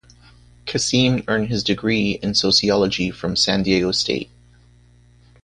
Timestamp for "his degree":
1.49-2.13